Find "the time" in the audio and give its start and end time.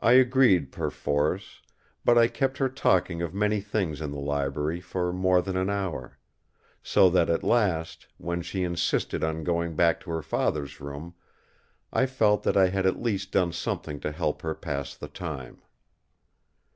14.94-15.60